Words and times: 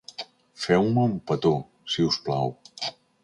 Feu-me 0.61 1.03
un 1.09 1.13
petó, 1.31 1.53
si 1.97 2.09
us 2.13 2.19
plau. 2.29 2.53